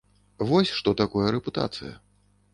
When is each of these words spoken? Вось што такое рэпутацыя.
Вось 0.51 0.71
што 0.77 0.95
такое 1.03 1.27
рэпутацыя. 1.37 1.93